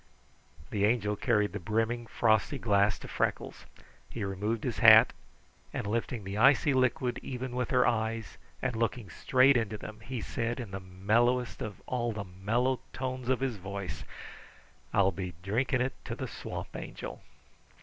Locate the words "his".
4.63-4.79, 13.41-13.57